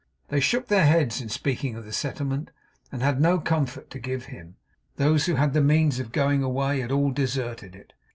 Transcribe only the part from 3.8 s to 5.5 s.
to give him. Those who